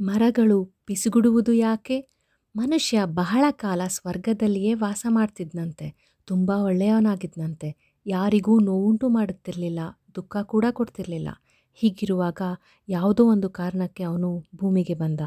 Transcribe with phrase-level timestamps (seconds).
[0.00, 2.08] ಮರಗಳು ಪಿಸುಗುಡುವುದು ಯಾಕೆ?
[2.56, 7.98] ಮನುಷ್ಯ ಬಹಳ ಕಾಲ ಸ್ವರ್ಗದಲ್ಲಿಯೇ ವಾಸ ಮಾಡ್ತಿದ್ನಂತೆ, ತುಂಬ ಒಳ್ಳೆಯವನಾಗಿದ್ನಂತೆ.
[8.06, 9.78] ಯಾರಿಗೂ ನೋವುಂಟು ಮಾಡುತ್ತಿರಲಿಲ್ಲ,
[10.14, 11.28] ದುಃಖ ಕೂಡ ಕೊಡ್ತಿರಲಿಲ್ಲ.
[11.74, 12.42] ಹೀಗಿರುವಾಗ
[12.88, 15.20] ಯಾವುದೋ ಒಂದು ಕಾರಣಕ್ಕೆ ಅವನು ಭೂಮಿಗೆ ಬಂದ.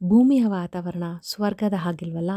[0.00, 2.30] ಭೂಮಿಯ ವಾತಾವರಣ ಸ್ವರ್ಗದ ಹಾಗಿಲ್ವಲ್ಲ?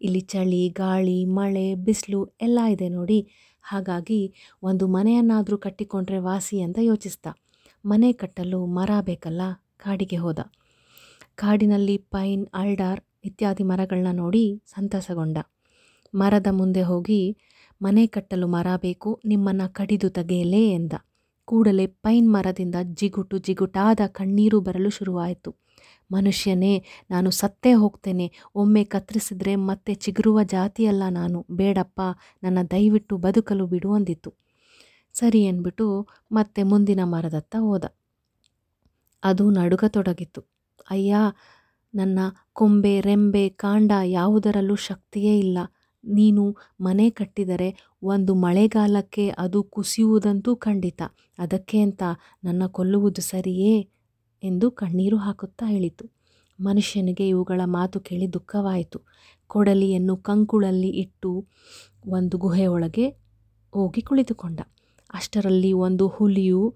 [0.00, 3.20] ಇಲ್ಲಿ ಚಳಿ, ಗಾಳಿ, ಮಳೆ, ಬಿಸಿಲು ಎಲ್ಲ ಇದೆ ನೋಡಿ.
[3.62, 7.28] ಹಾಗಾಗಿ ಒಂದು ಮನೆಯನ್ನಾದರೂ ಕಟ್ಟಿಕೊಂಡ್ರೆ ವಾಸಿ ಅಂತ ಯೋಚಿಸ್ತ
[7.84, 9.42] ಮನೆ ಕಟ್ಟಲು ಮರ ಬೇಕಲ್ಲ?
[9.76, 10.38] ಕಾಡಿಗೆ ಹೋದ.
[11.38, 15.38] ಕಾಡಿನಲ್ಲಿ ಪೈನ್ ಅಲ್ಡಾರ್ ಇತ್ಯಾದಿ ಮರಗಳನ್ನ ನೋಡಿ ಸಂತಸಗೊಂಡ.
[16.14, 17.36] ಮರದ ಮುಂದೆ ಹೋಗಿ,
[17.82, 20.92] ಮನೆ ಕಟ್ಟಲು ಮರ ಬೇಕು ನಿಮ್ಮನ್ನು ಕಡಿದು ತೆಗೆಯಲೇ ಎಂದ.
[21.44, 25.56] ಕೂಡಲೇ ಪೈನ್ ಮರದಿಂದ ಜಿಗುಟು ಜಿಗುಟಾದ ಕಣ್ಣೀರು ಬರಲು ಶುರುವಾಯಿತು.
[26.12, 28.32] ಮನುಷ್ಯನೇ, ನಾನು ಸತ್ತೇ ಹೋಗ್ತೇನೆ.
[28.54, 31.46] ಒಮ್ಮೆ ಕತ್ತರಿಸಿದ್ರೆ ಮತ್ತೆ ಚಿಗುರುವ ಜಾತಿಯಲ್ಲ ನಾನು.
[31.50, 32.00] ಬೇಡಪ್ಪ,
[32.42, 34.34] ನನ್ನ ದಯವಿಟ್ಟು ಬದುಕಲು ಬಿಡು ಅಂದಿತ್ತು.
[35.12, 37.84] ಸರಿ ಅಂದ್ಬಿಟ್ಟು ಮತ್ತೆ ಮುಂದಿನ ಮರದತ್ತ ಹೋದ.
[39.24, 40.55] ಅದು ನಡುಗತೊಡಗಿತ್ತು.
[40.90, 41.16] ಅಯ್ಯ,
[41.94, 42.18] ನನ್ನ
[42.52, 45.58] ಕೊಂಬೆ, ರೆಂಬೆ, ಕಾಂಡ ಯಾವುದರಲ್ಲೂ ಶಕ್ತಿಯೇ ಇಲ್ಲ.
[46.04, 51.02] ನೀನು ಮನೆ ಕಟ್ಟಿದರೆ ಒಂದು ಮಳೆಗಾಲಕ್ಕೆ ಅದು ಕುಸಿಯುವುದಂತೂ ಖಂಡಿತ.
[51.38, 52.02] ಅದಕ್ಕೆ ಅಂತ
[52.44, 53.88] ನನ್ನ ಕೊಲ್ಲುವುದು ಸರಿಯೇ
[54.42, 56.04] ಎಂದು ಕಣ್ಣೀರು ಹಾಕುತ್ತಾ ಹೇಳಿತು.
[56.60, 59.00] ಮನುಷ್ಯನಿಗೆ ಇವುಗಳ ಮಾತು ಕೇಳಿ ದುಃಖವಾಯಿತು.
[59.46, 61.46] ಕೊಡಲಿಯನ್ನು ಕಂಕುಳಲ್ಲಿ ಇಟ್ಟು
[62.06, 63.08] ಒಂದು ಗುಹೆಯೊಳಗೆ
[63.74, 64.60] ಹೋಗಿ ಕುಳಿತುಕೊಂಡ.
[65.14, 66.74] ಅಷ್ಟರಲ್ಲಿ ಒಂದು ಹುಲಿಯು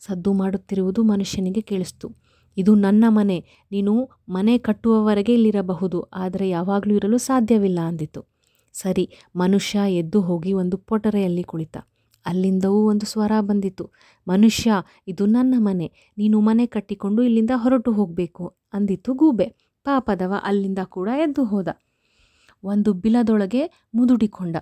[0.00, 2.27] ಸದ್ದು ಮಾಡುತ್ತಿರುವುದು ಮನುಷ್ಯನಿಗೆ ಕೇಳಿಸ್ತು.
[2.58, 8.26] ಇದು ನನ್ನ ಮನೆ, ನೀನು ಮನೆ ಕಟ್ಟುವವರೆಗೆ ಇಲ್ಲಿರಬಹುದು, ಆದರೆ ಯಾವಾಗಲೂ ಇರಲು ಸಾಧ್ಯವಿಲ್ಲ ಅಂದಿತು.
[8.74, 9.04] ಸರಿ,
[9.36, 11.76] ಮನುಷ್ಯ ಎದ್ದು ಹೋಗಿ ಒಂದು ಪೊಟರೆಯಲ್ಲಿ ಕುಳಿತ.
[12.26, 13.84] ಅಲ್ಲಿಂದವೂ ಒಂದು ಸ್ವರ ಬಂದಿತು.
[14.28, 14.72] ಮನುಷ್ಯ,
[15.08, 19.48] ಇದು ನನ್ನ ಮನೆ, ನೀನು ಮನೆ ಕಟ್ಟಿಕೊಂಡು ಇಲ್ಲಿಂದ ಹೊರಟು ಹೋಗಬೇಕು ಅಂದಿತು ಗೂಬೆ.
[19.84, 21.68] ಪಾಪದವ ಅಲ್ಲಿಂದ ಕೂಡ ಎದ್ದು ಹೋದ.
[22.64, 24.56] ಒಂದು ಬಿಲದೊಳಗೆ ಮುದುಡಿಕೊಂಡ.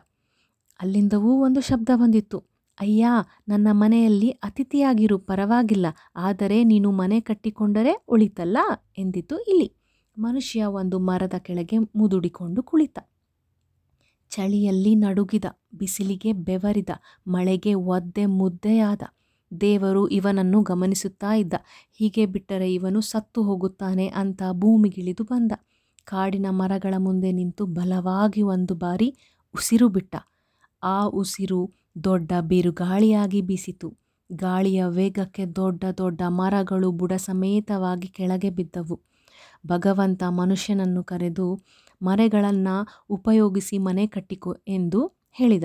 [0.80, 2.38] ಅಲ್ಲಿಂದವೂ ಒಂದು ಶಬ್ದ ಬಂದಿತ್ತು.
[2.78, 3.06] ಅಯ್ಯ,
[3.48, 8.58] ನನ್ನ ಮನೆಯಲ್ಲಿ ಅತಿಥಿಯಾಗಿರು ಪರವಾಗಿಲ್ಲ, ಆದರೆ ನೀನು ಮನೆ ಕಟ್ಟಿಕೊಂಡರೆ ಉಳಿತಲ್ಲ
[8.98, 9.68] ಎಂದಿತು ಇಲಿ
[10.16, 12.98] ಮನುಷ್ಯ ಒಂದು ಮರದ ಕೆಳಗೆ ಮುದುಡಿಕೊಂಡು ಕುಳಿತ.
[14.30, 15.44] ಚಳಿಯಲ್ಲಿ ನಡುಗಿದ,
[15.74, 16.90] ಬಿಸಿಲಿಗೆ ಬೆವರಿದ,
[17.26, 19.02] ಮಳೆಗೆ ಒದ್ದೆ ಮುದ್ದೆಯಾದ.
[19.60, 21.54] ದೇವರು ಇವನನ್ನು ಗಮನಿಸುತ್ತಾ ಇದ್ದ.
[21.92, 25.52] ಹೀಗೆ ಬಿಟ್ಟರೆ ಇವನು ಸತ್ತು ಹೋಗುತ್ತಾನೆ ಅಂತ ಭೂಮಿಗಿಳಿದು ಬಂದ.
[26.04, 29.08] ಕಾಡಿನ ಮರಗಳ ಮುಂದೆ ನಿಂತು ಬಲವಾಗಿ ಒಂದು ಬಾರಿ
[29.54, 30.16] ಉಸಿರು ಬಿಟ್ಟ.
[30.82, 31.60] ಆ ಉಸಿರು
[32.04, 33.96] ದೊಡ್ಡ ಬಿರುಗಾಳಿಯಾಗಿ ಬೀಸಿತು.
[34.32, 39.00] ಗಾಳಿಯ ವೇಗಕ್ಕೆ ದೊಡ್ಡ ದೊಡ್ಡ ಮರಗಳು ಬುಡ ಸಮೇತವಾಗಿ ಕೆಳಗೆ ಬಿದ್ದವು.
[39.66, 41.60] ಭಗವಂತ ಮನುಷ್ಯನನ್ನು ಕರೆದು,
[42.02, 45.64] ಮರೆಗಳನ್ನು ಉಪಯೋಗಿಸಿ ಮನೆ ಕಟ್ಟಿಕೊ ಎಂದು ಹೇಳಿದ.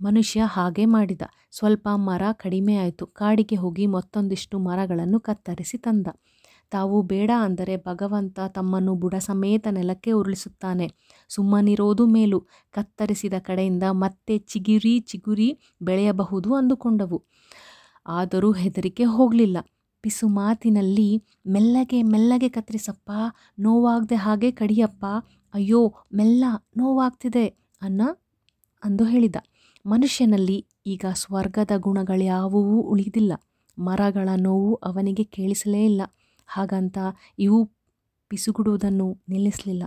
[0.00, 1.22] ಮನುಷ್ಯ ಹಾಗೆ ಮಾಡಿದ.
[1.50, 3.06] ಸ್ವಲ್ಪ ಮರ ಕಡಿಮೆ ಆಯಿತು.
[3.06, 6.06] ಕಾಡಿಗೆ ಹೋಗಿ ಮತ್ತೊಂದಿಷ್ಟು ಮರಗಳನ್ನು ಕತ್ತರಿಸಿ ತಂದ.
[6.70, 10.92] ತಾವು ಬೇಡ ಅಂದರೆ ಭಗವಂತ ತಮ್ಮನ್ನು ಬುಡ ಸಮೇತ ನೆಲಕ್ಕೆ ಉರುಳಿಸುತ್ತಾನೆ.
[11.28, 12.46] ಸುಮ್ಮನಿರೋದು ಮೇಲು.
[12.70, 17.22] ಕತ್ತರಿಸಿದ ಕಡೆಯಿಂದ ಮತ್ತೆ ಚಿಗುರಿ ಚಿಗುರಿ ಬೆಳೆಯಬಹುದು ಅಂದುಕೊಂಡವು.
[18.06, 19.56] ಆದರೂ ಹೆದರಿಕೆ ಹೋಗಲಿಲ್ಲ.
[20.00, 23.10] ಪಿಸು ಮಾತಿನಲ್ಲಿ, ಮೆಲ್ಲಗೆ ಮೆಲ್ಲಗೆ ಕತ್ತರಿಸಪ್ಪ,
[23.58, 25.06] ನೋವಾಗದೆ ಹಾಗೆ ಕಡಿಯಪ್ಪ,
[25.54, 26.44] ಅಯ್ಯೋ, ಮೆಲ್ಲ,
[26.76, 27.46] ನೋವಾಗ್ತಿದೆ
[27.82, 28.02] ಅನ್ನ
[28.84, 29.36] ಅಂದು ಹೇಳಿದ.
[29.86, 33.32] ಮನುಷ್ಯನಲ್ಲಿ ಈಗ ಸ್ವರ್ಗದ ಗುಣಗಳ್ಯಾವುವೂ ಉಳಿದಿಲ್ಲ.
[33.78, 36.02] ಮರಗಳ ನೋವು ಅವನಿಗೆ ಕೇಳಿಸಲೇ ಇಲ್ಲ.
[36.46, 36.98] ಹಾಗಂತ
[37.38, 37.64] ಇವು
[38.28, 39.84] ಪಿಸುಗುಡುವುದನ್ನು ನಿಲ್ಲಿಸಲಿಲ್ಲ.